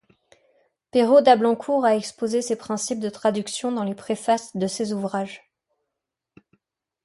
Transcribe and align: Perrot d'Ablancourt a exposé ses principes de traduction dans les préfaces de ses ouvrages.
Perrot 0.89 1.21
d'Ablancourt 1.21 1.85
a 1.85 1.95
exposé 1.95 2.41
ses 2.41 2.55
principes 2.55 2.99
de 2.99 3.09
traduction 3.11 3.71
dans 3.71 3.83
les 3.83 3.93
préfaces 3.93 4.55
de 4.57 4.65
ses 4.65 4.93
ouvrages. 4.93 5.47